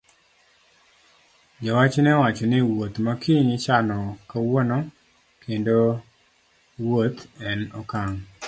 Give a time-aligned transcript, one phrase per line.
[1.63, 3.97] Jowach ne owacho ni wuoth ma kiny ichano
[4.29, 4.77] kawuono
[5.43, 5.77] kendo
[6.83, 8.17] wuoth en okang'